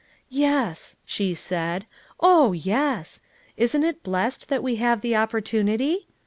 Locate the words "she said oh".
1.05-2.53